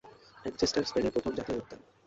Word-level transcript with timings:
মন্টসেরাট 0.45 0.85
স্পেনের 0.87 1.13
প্রথম 1.15 1.31
জাতীয় 1.35 1.57
উদ্যান। 1.57 1.79